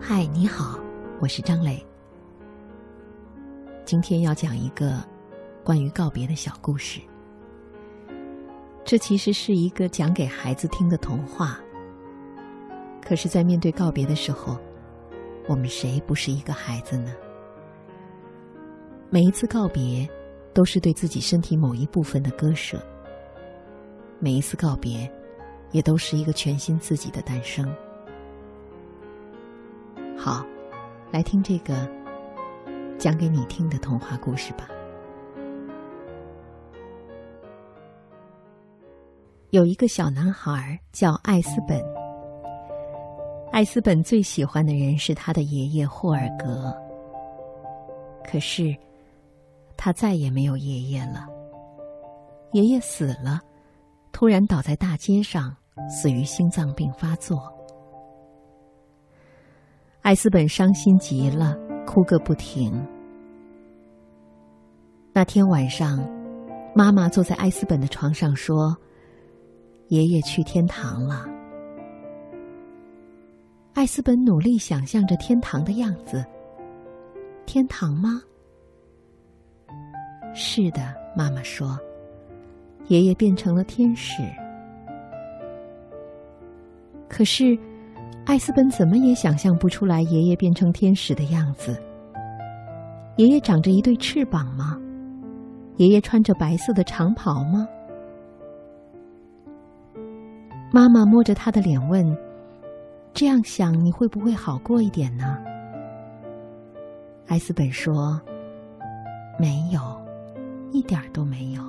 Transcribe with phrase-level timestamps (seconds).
[0.00, 0.78] 嗨，你好，
[1.20, 1.84] 我是张磊。
[3.84, 5.04] 今天要讲一个
[5.64, 7.00] 关于告别的小故事。
[8.84, 11.58] 这其实是一个讲给孩子听的童话。
[13.02, 14.56] 可是，在面对告别的时候，
[15.46, 17.12] 我们谁不是一个孩子呢？
[19.10, 20.08] 每一次告别，
[20.54, 22.78] 都是对自己身体某一部分的割舍；
[24.20, 25.10] 每一次告别，
[25.72, 27.68] 也都是一个全新自己的诞生。
[30.20, 30.44] 好，
[31.12, 31.88] 来听这个
[32.98, 34.68] 讲给你听的童话故事吧。
[39.50, 41.80] 有一个小男孩叫艾斯本，
[43.52, 46.76] 艾斯本最喜欢的人是他的爷爷霍尔格。
[48.24, 48.76] 可是，
[49.76, 51.28] 他再也没有爷爷了。
[52.52, 53.40] 爷爷死了，
[54.10, 55.56] 突然倒在大街上，
[55.88, 57.54] 死于心脏病发作。
[60.08, 61.54] 艾斯本伤心极了，
[61.86, 62.72] 哭个不停。
[65.12, 65.98] 那天晚上，
[66.74, 68.74] 妈妈坐在艾斯本的床上说
[69.88, 71.26] ：“爷爷去天堂了。”
[73.76, 76.24] 艾斯本努力想象着天堂的样子。
[77.44, 78.22] 天堂吗？
[80.32, 80.80] 是的，
[81.14, 81.78] 妈妈说
[82.88, 84.22] ：“爷爷变成了天使。”
[87.10, 87.58] 可是。
[88.28, 91.82] 艾斯本怎么也想象不出来爷爷变成天使的样子。
[93.16, 94.78] 爷爷长着一对翅膀吗？
[95.78, 97.66] 爷爷穿着白色的长袍吗？
[100.70, 102.04] 妈妈摸着他的脸问
[103.14, 105.38] ：“这样想你会不会好过一点呢？”
[107.28, 108.20] 艾斯本说
[109.40, 109.80] ：“没有，
[110.70, 111.62] 一点都没有。”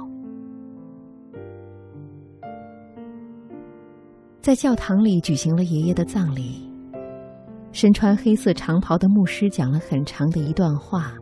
[4.50, 6.68] 在教堂里举行了爷爷的葬礼。
[7.72, 11.14] 身穿黑色长袍的牧师讲了很长的一段话，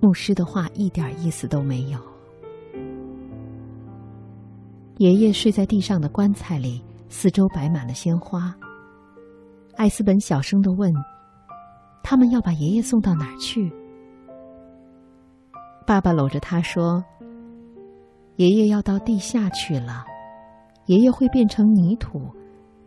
[0.00, 1.98] 牧师的话一点意思都没有。
[4.98, 8.54] 爷爷睡在地上的棺材里，四周摆满了鲜花。
[9.74, 10.88] 艾斯本小声的问
[12.00, 13.72] ：“他们要把爷爷送到哪儿去？”
[15.84, 17.04] 爸爸搂着他说
[18.38, 20.04] ：“爷爷要到地下去了。”
[20.90, 22.20] 爷爷会变成泥土，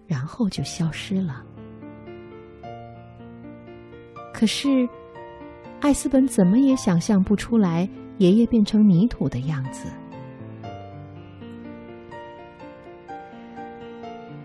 [0.06, 1.42] 然后就消失了。
[4.34, 4.86] 可是，
[5.80, 9.88] 艾斯本怎么也想象不出来爷爷变成泥土的样子。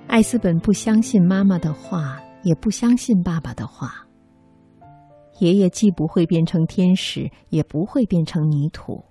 [0.07, 4.07] 艾斯本不相信妈妈的话，也不相信爸爸的话。
[5.41, 9.05] 爷爷既不会变成天使，也不会变成泥土。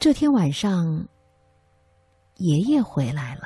[0.00, 1.06] 这天晚上。
[2.42, 3.42] 爷爷回来了。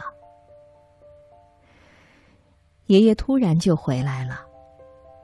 [2.87, 4.41] 爷爷突然就回来了。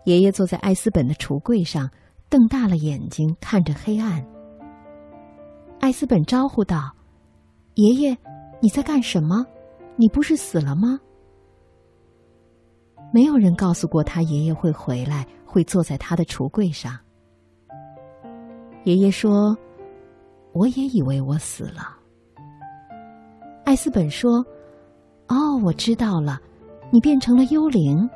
[0.04, 1.88] 爷爷坐在艾斯本的橱柜上，
[2.28, 4.22] 瞪大了眼睛看着黑暗。
[5.80, 6.92] 艾斯本招呼道
[7.74, 8.18] ：“爷爷，
[8.60, 9.46] 你在干什么？
[9.96, 10.98] 你不是死了吗？”
[13.14, 16.98] 没有人告诉过他爷爷会回来，会坐在他的橱柜上。
[18.84, 19.56] 爷爷说
[20.52, 21.96] ：“我也以为我死了。”
[23.72, 24.44] 艾斯本说
[25.28, 26.38] ：“哦，我知道了，
[26.90, 28.06] 你变成了幽灵。”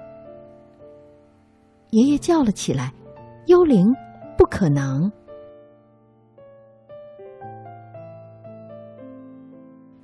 [1.92, 2.92] 爷爷叫了起来
[3.48, 3.86] ：“幽灵，
[4.36, 5.10] 不可能！”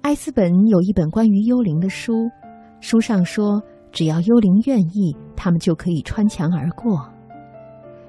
[0.00, 2.30] 艾斯本有一本关于幽灵的书，
[2.80, 7.06] 书上说，只要幽灵愿意，他们就可以穿墙而过。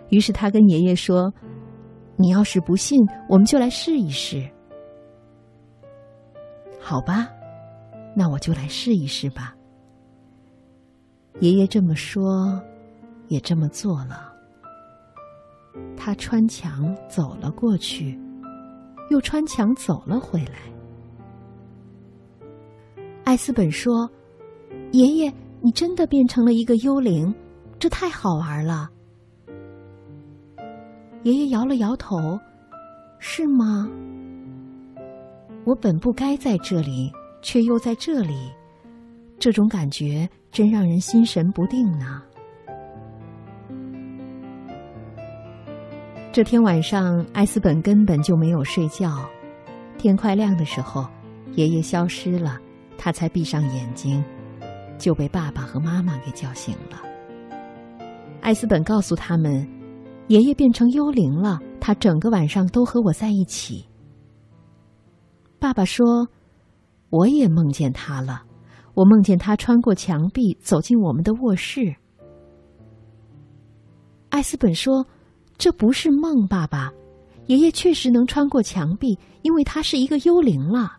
[0.08, 1.30] 于是他跟爷爷说
[2.16, 4.50] ：“你要是不信，我们就来试一试。”
[6.86, 7.30] 好吧，
[8.14, 9.56] 那我就来试一试吧。
[11.40, 12.62] 爷爷这么说，
[13.30, 14.34] 也这么做了。
[15.96, 18.20] 他穿墙走了过去，
[19.10, 20.60] 又穿墙走了回来。
[23.24, 24.08] 艾斯本说
[24.92, 27.34] ：“爷爷，你真的变成了一个幽灵，
[27.80, 28.90] 这太好玩了。”
[31.24, 32.38] 爷爷摇了摇头
[33.20, 33.90] ：“是吗？”
[35.66, 37.10] 我本不该在这里，
[37.42, 38.52] 却又在这里，
[39.40, 42.22] 这种感觉真让人心神不定呢。
[46.34, 49.26] 这天晚上，艾斯本根本就没有睡觉。
[49.98, 51.08] 天快亮的时候，
[51.54, 52.60] 爷爷消失了，
[52.98, 54.22] 他才闭上眼睛，
[54.98, 57.02] 就被爸爸和妈妈给叫醒了。
[58.42, 59.66] 艾斯本告诉他们，
[60.28, 63.86] 爷爷变成幽灵了，他整个晚上都和我在一起。
[65.64, 66.28] 爸爸说
[67.10, 68.44] ：“我也梦见他了，
[68.96, 71.96] 我梦见他穿过墙壁走进我们的卧室。
[74.28, 75.08] 艾斯本说
[75.58, 76.92] ：“这不是梦，爸爸，
[77.46, 80.98] 爷爷确实能穿过墙壁，因为他是一个幽灵了。”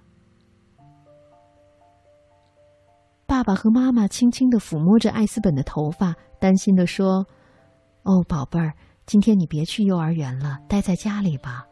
[3.28, 7.26] 爸爸和妈妈轻轻的抚摸着艾斯本的头发，担心的说
[8.04, 8.72] ：“哦，宝贝儿，
[9.04, 11.66] 今天你别去幼儿园了，待在家里吧。”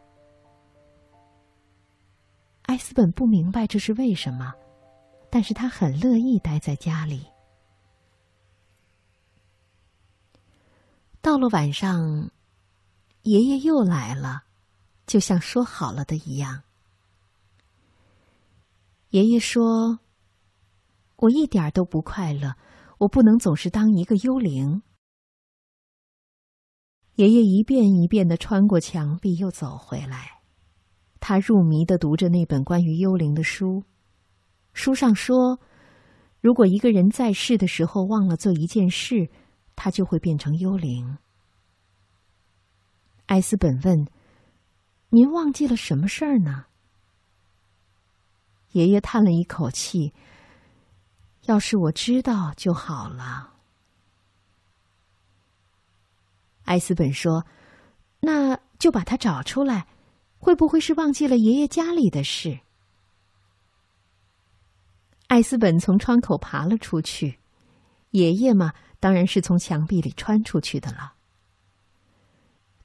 [2.73, 4.55] 艾斯本不明白这是为什么，
[5.29, 7.27] 但是他很乐意待在家里。
[11.21, 12.31] 到了晚上，
[13.25, 14.45] 爷爷又来了，
[15.07, 16.63] 就像说好了的一样。
[19.11, 19.99] 爷爷说
[21.17, 22.55] ：“我一点都不快乐，
[22.97, 24.81] 我不能总是当一个幽灵。”
[27.17, 30.42] 爷爷一遍一遍的穿过墙壁，又走回来。
[31.25, 33.85] 他入迷的读着那本关于幽灵的书，
[34.73, 35.61] 书上说，
[36.41, 39.31] 如果一个人在世的时候忘了做一件事，
[39.77, 41.17] 他就会变成幽灵。
[43.27, 44.09] 艾斯本问
[45.11, 46.65] ：“您忘记了什么事儿呢？”
[48.75, 50.13] 爷爷叹了一口气
[51.47, 53.53] ：“要是我知道就好了。”
[56.67, 57.47] 艾斯本说
[58.19, 59.87] ：“那就把它找出来。”
[60.43, 62.59] 会不会是忘记了爷爷家里的事？
[65.29, 67.39] 艾斯本从窗口爬了出去，
[68.11, 71.12] 爷爷嘛，当然是从墙壁里穿出去的了。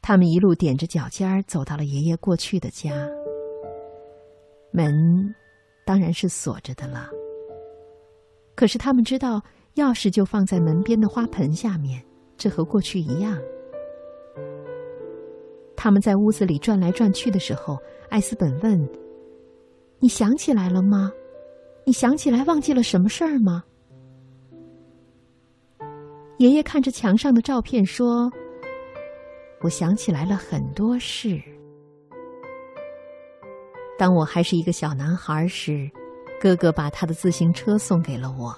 [0.04, 2.92] 他们一路踮着脚尖儿走到了爷爷过去的家，
[4.71, 5.33] 门
[5.83, 7.10] 当然是锁着的了。
[8.53, 9.44] 可是他们知道，
[9.74, 12.06] 钥匙就放在门边的花盆下面，
[12.38, 13.36] 这和过去一样。
[15.77, 17.77] 他们在屋子里转来转去的时候，
[18.09, 18.89] 艾斯本问
[20.01, 21.12] ：“你想起来了吗？
[21.85, 23.63] 你想起来忘记了什么事儿吗？”
[26.39, 28.29] 爷爷看着墙上的照片说
[29.62, 31.39] ：“我想起来了很多事。
[34.00, 35.89] 当我还是一个小男孩时，
[36.41, 38.53] 哥哥把他的自行车送给了我。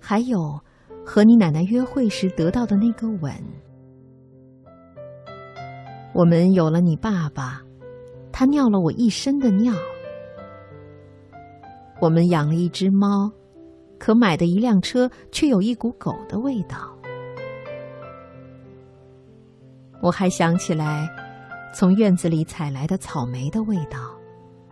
[0.00, 0.60] 还有，
[1.06, 3.32] 和你奶奶约会时得到的那个吻。”
[6.14, 7.60] 我们有了你爸爸，
[8.30, 9.74] 他尿了我一身的尿。
[12.00, 13.30] 我们养了一只猫，
[13.98, 16.96] 可买的一辆车却有一股狗的味道。
[20.00, 21.08] 我还想起来，
[21.74, 24.14] 从院子里采来的草莓的味道，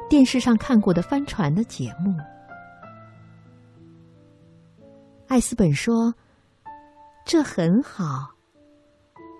[0.08, 2.14] 电视上看过的帆船的节目。
[5.26, 6.14] 艾斯本说
[7.26, 8.30] ：“这很好。”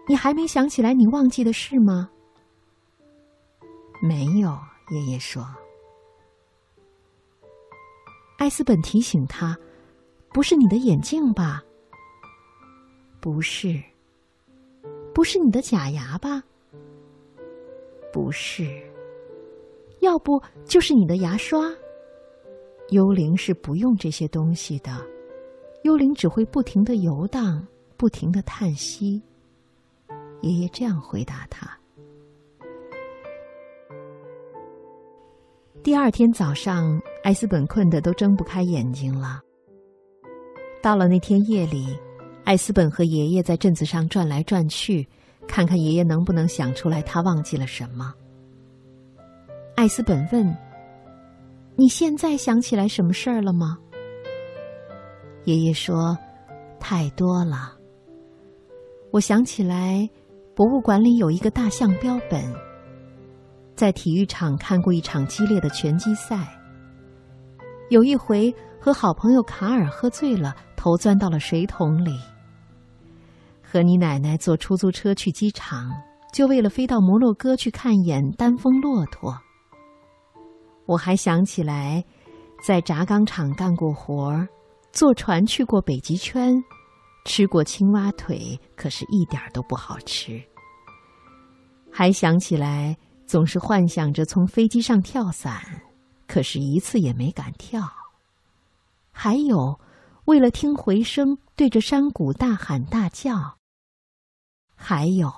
[0.09, 2.11] 你还没想起来你忘记的事吗？
[4.03, 4.59] 没有，
[4.91, 5.47] 爷爷说。
[8.37, 9.57] 艾斯本提醒他
[10.35, 11.63] ：“不是你的眼镜吧？
[13.21, 13.81] 不是，
[15.15, 16.43] 不是你的假牙吧？
[18.13, 18.65] 不是，
[20.01, 21.71] 要不就是你的牙刷。
[22.89, 24.91] 幽灵是不用这些东西的，
[25.85, 27.65] 幽灵只会不停的游荡，
[27.97, 29.23] 不停的叹息。”
[30.43, 31.71] 爷爷这样回答他。
[35.83, 39.41] 第二天早上，艾斯本困得都睁不开眼睛了。
[40.81, 41.97] 到了那天夜里，
[42.45, 45.09] 艾斯本和爷爷在镇子上转来转去，
[45.47, 48.13] 看看爷爷能不能想出来他忘记了什么。
[49.77, 50.57] 艾斯本问
[51.75, 53.79] ：“你现在想起来什么事儿了吗？”
[55.45, 56.17] 爷爷说
[56.79, 57.77] ：“太多了。
[59.13, 60.09] 我想起来。”
[60.55, 62.43] 博物馆里有一个大象标本。
[63.75, 66.47] 在体育场看过一场激烈的拳击赛。
[67.89, 72.13] 有一回和好朋友卡尔喝醉了，头钻到了水桶里。
[73.63, 75.91] 和你奶奶坐出租车去机场，
[76.35, 79.35] 就为了飞到摩洛哥去看一眼丹峰骆驼。
[80.85, 82.05] 我还想起来，
[82.63, 84.47] 在轧钢厂干过活儿，
[84.93, 86.63] 坐船去过北极圈。
[87.25, 90.43] 吃过青蛙腿，可是一点都不好吃。
[91.91, 95.83] 还想起来，总是幻想着从飞机上跳伞，
[96.27, 97.83] 可是一次也没敢跳。
[99.13, 99.79] 还有，
[100.25, 103.59] 为了听回声，对着山谷大喊大叫。
[104.75, 105.31] 还有，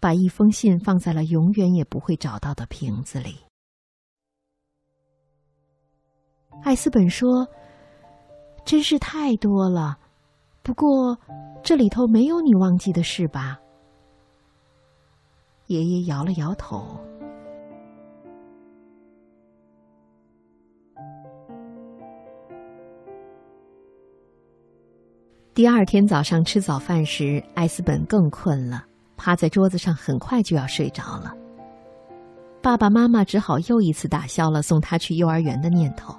[0.00, 3.38] 把一封信放在了永远也不会找到的瓶子里。
[6.64, 7.48] 艾斯本说
[8.66, 9.98] ：“真是太多了。”
[10.62, 11.18] 不过，
[11.62, 13.58] 这里头没有你忘记的事吧？
[15.66, 16.96] 爷爷摇了摇头。
[25.52, 28.84] 第二天早上吃早饭时，艾斯本更困了，
[29.16, 31.34] 趴在桌子上，很快就要睡着了。
[32.62, 36.14] 爸爸妈妈只好又一次打消了送他去幼儿园的念头。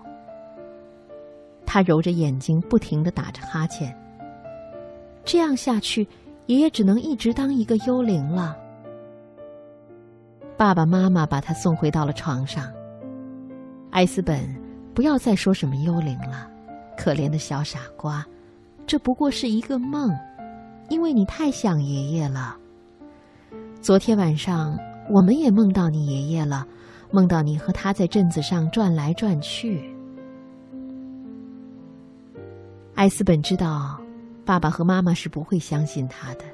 [1.65, 3.97] 他揉着眼睛，不停的打着哈欠。
[5.25, 6.07] 这样下去，
[6.45, 8.57] 爷爷只能一直当一个幽灵了。
[10.57, 12.71] 爸爸妈妈把他送回到了床上。
[13.89, 14.43] 艾斯本，
[14.93, 16.49] 不要再说什么幽灵了，
[16.97, 18.25] 可怜的小傻瓜，
[18.85, 20.11] 这不过是一个梦，
[20.89, 22.57] 因为你太想爷爷了。
[23.81, 24.77] 昨天晚上。
[25.09, 26.65] 我们也梦到你爷爷了，
[27.11, 29.93] 梦到你和他在镇子上转来转去。
[32.95, 33.99] 艾斯本知道，
[34.45, 36.45] 爸爸和妈妈是不会相信他的。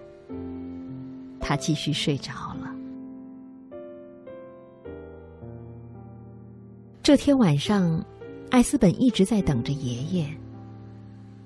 [1.40, 2.74] 他继续睡着了。
[7.02, 8.04] 这天晚上，
[8.52, 10.28] 艾斯本一直在等着爷爷，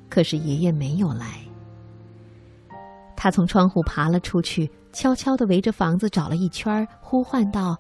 [0.09, 1.39] 可是爷爷没有来。
[3.15, 4.69] 他从窗户爬了出去。
[4.95, 7.75] 悄悄地围着房子找了一圈，呼唤道：“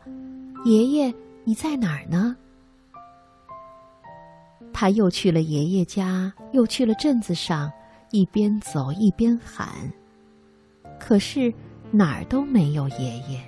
[0.65, 2.35] 爷爷，你在哪儿呢？”
[4.73, 7.71] 他又去了爷爷家，又去了镇子上，
[8.13, 9.91] 一边走一边喊，
[10.99, 11.51] 可是
[11.89, 13.43] 哪儿都没有爷爷。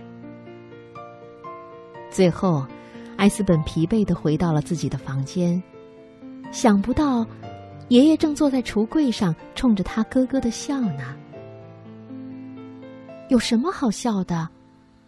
[2.10, 2.66] 最后，
[3.16, 5.62] 艾斯本疲惫的回到了自己的房间，
[6.52, 7.24] 想不到，
[7.90, 11.16] 爷爷正坐在橱柜上，冲着他咯咯的笑呢。
[13.30, 14.50] 有什么好笑的？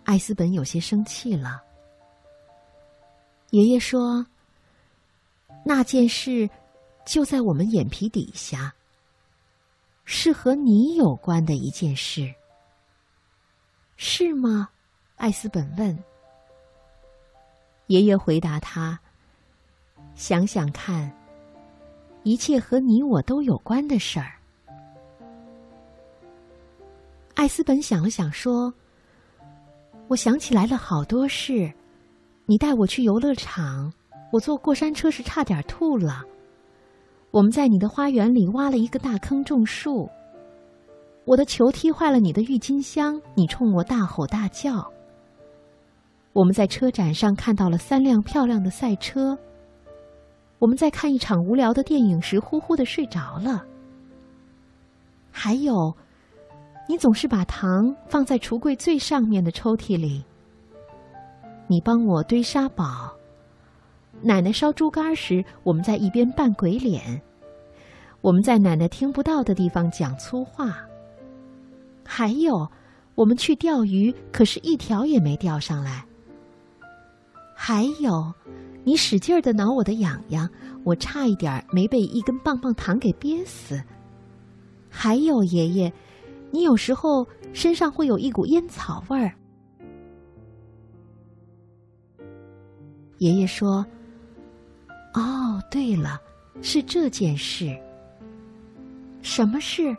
[0.03, 1.63] 艾斯本有些生气了。
[3.49, 4.23] 爷爷说
[5.65, 6.47] ：“那件事
[7.07, 8.71] 就在我们眼皮底下，
[10.09, 12.33] 是和你有关的一件事，
[13.97, 14.69] 是吗？”
[15.17, 15.95] 艾斯本问。
[17.87, 18.97] 爷爷回答他
[20.15, 21.11] ：“想想看，
[22.23, 24.31] 一切和你我都有关的事儿。”
[27.35, 28.73] 艾斯本想了想，说
[30.07, 31.69] ：“我想起来了好多事。
[32.45, 33.91] 你带我去游乐场，
[34.31, 36.23] 我坐过山车时差点吐了。
[37.37, 40.09] 我们在你的花园里挖了一个大坑种树。
[41.23, 44.91] 我的球踢坏了你的郁金香，你冲我大吼大叫。
[46.33, 49.37] 我们在车展上看到了三辆漂亮的赛车。
[50.57, 53.63] 我们在看一场无聊的电影时，呼呼的睡着了。
[55.29, 55.95] 还有。”
[56.89, 60.23] 你总是把糖放在橱柜最上面的抽屉里。
[61.67, 63.13] 你帮我堆沙堡。
[64.21, 67.21] 奶奶烧猪肝时，我们在一边扮鬼脸。
[68.27, 70.85] 我们在奶奶听不到的地方讲粗话。
[72.03, 72.69] 还有，
[73.15, 76.05] 我们去钓鱼，可是一条也没钓上来。
[77.55, 78.29] 还有，
[78.83, 80.49] 你使劲的挠我的痒痒，
[80.83, 83.81] 我差一点没被一根棒棒糖给憋死。
[84.89, 85.93] 还有，爷爷。
[86.51, 89.33] 你有时候身上会有一股烟草味儿。
[93.19, 93.85] 爷爷说
[95.15, 96.19] ：“哦，对了，
[96.61, 97.73] 是这件事。
[99.27, 99.95] 什么事？”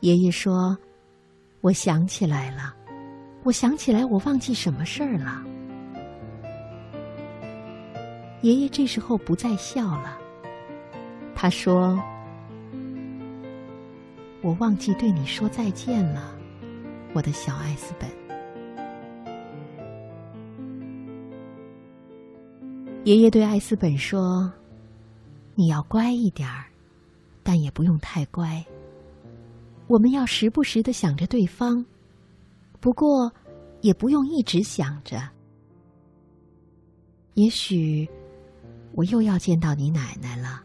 [0.00, 0.78] 爷爷说
[1.60, 2.74] ：“我想起来了，
[3.42, 5.42] 我想起来，我忘记什么事儿了。”
[8.42, 10.16] 爷爷这时候不再笑了，
[11.34, 12.00] 他说。
[14.44, 16.36] 我忘记对你说再见了，
[17.12, 18.10] 我的小艾斯本。
[23.04, 24.52] 爷爷对艾斯本说
[25.54, 26.64] ：“你要乖一点儿，
[27.42, 28.64] 但也不用太乖。
[29.88, 31.84] 我们要时不时的想着对方，
[32.80, 33.30] 不过
[33.80, 35.28] 也不用一直想着。
[37.34, 38.08] 也许
[38.92, 40.62] 我又要见到你奶奶了，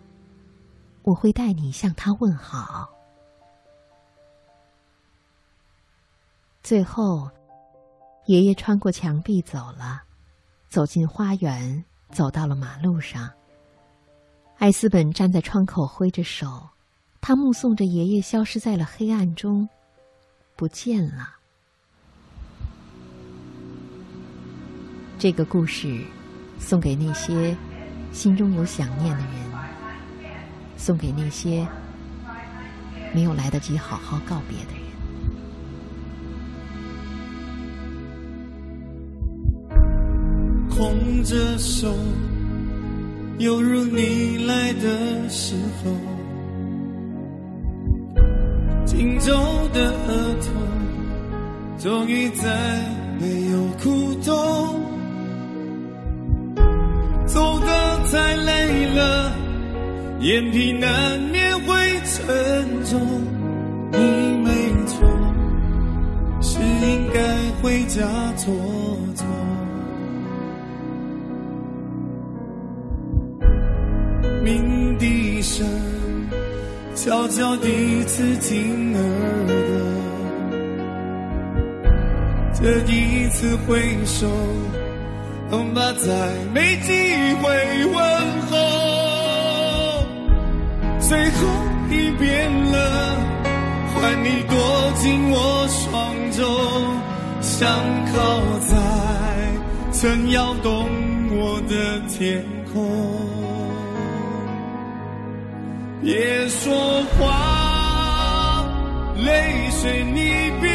[1.04, 2.90] 我会带你向她问好。”
[6.62, 7.30] 最后，
[8.26, 10.04] 爷爷穿过墙壁走了，
[10.68, 13.32] 走进花园，走到了马路上。
[14.60, 16.68] 艾斯本站在窗口挥着手，
[17.22, 19.70] 他目送着爷爷消失在了黑暗中，
[20.56, 21.30] 不见了。
[25.20, 26.04] 这个故事
[26.60, 27.56] 送给那些
[28.12, 29.34] 心中有想念的人，
[30.76, 31.68] 送给那些
[33.14, 34.88] 没有来得及好好告别的人。
[40.70, 41.96] 空着手，
[43.40, 45.92] 犹如你来的时候，
[48.84, 49.32] 紧皱
[49.72, 50.50] 的额头，
[51.78, 52.82] 终于再
[53.20, 54.82] 没有苦痛。
[57.28, 57.68] 走得
[58.12, 59.32] 太累了，
[60.20, 61.76] 眼皮难免会
[62.06, 63.00] 沉重。
[63.92, 63.98] 你
[64.44, 64.50] 没
[64.88, 65.08] 错，
[66.42, 67.22] 是应该
[67.62, 68.02] 回家
[68.36, 68.52] 坐
[75.50, 75.66] 声
[76.94, 79.02] 悄悄地刺进耳
[79.48, 79.56] 朵，
[82.54, 82.60] 这
[82.92, 84.28] 一次挥手。
[85.50, 86.10] 恐怕再
[86.54, 86.92] 没机
[87.42, 87.48] 会
[87.86, 87.98] 问
[88.50, 88.54] 候，
[91.00, 91.40] 最后
[91.90, 93.16] 一遍了，
[93.96, 94.54] 换你躲
[94.98, 96.44] 进我双肘，
[97.40, 97.66] 想
[98.12, 98.16] 靠
[98.68, 98.76] 在
[99.94, 100.90] 曾摇动
[101.32, 103.57] 我的天空。
[106.08, 108.66] 别说话，
[109.18, 110.72] 泪水你别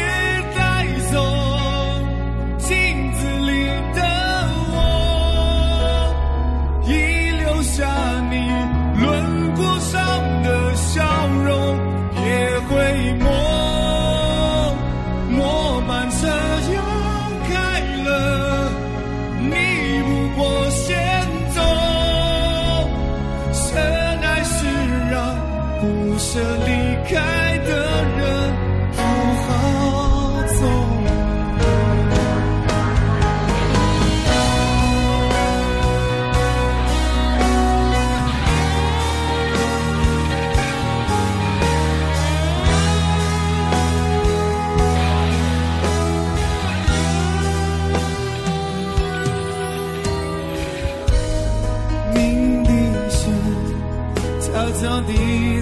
[54.83, 55.13] 到底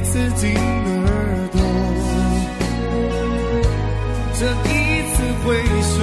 [0.04, 1.62] 刺进耳朵。
[4.34, 4.74] 这一
[5.14, 5.96] 次挥手，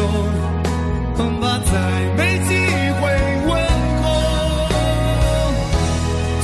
[1.16, 1.72] 恐怕再
[2.16, 2.54] 没机
[3.00, 3.02] 会
[3.48, 3.50] 问
[4.02, 4.06] 候。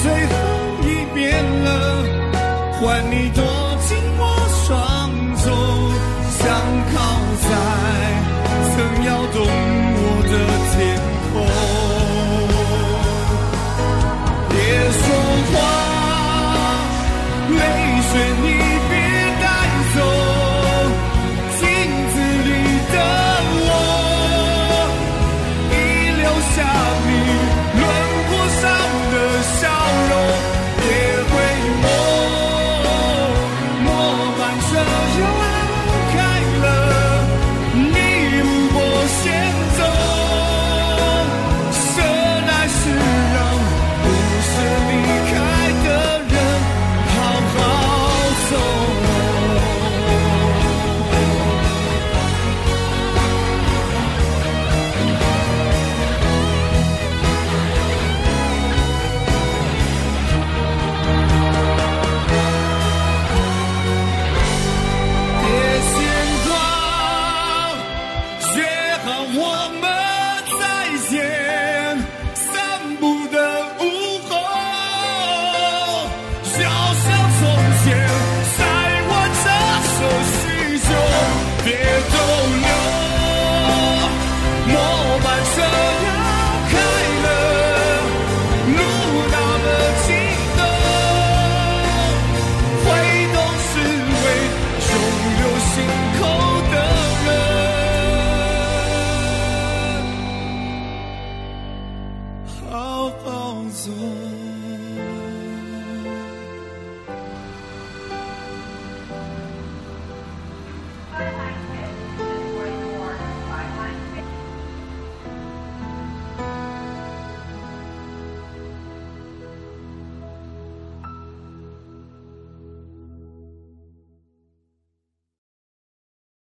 [0.02, 0.33] 最后
[0.83, 1.23] 一遍
[1.62, 1.66] 了，
[2.81, 3.43] 换你多。